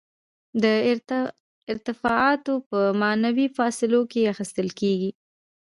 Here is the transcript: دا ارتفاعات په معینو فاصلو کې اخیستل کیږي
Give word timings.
دا 0.63 0.73
ارتفاعات 1.71 2.45
په 2.69 2.79
معینو 2.99 3.43
فاصلو 3.57 4.01
کې 4.11 4.29
اخیستل 4.33 4.67
کیږي 4.79 5.11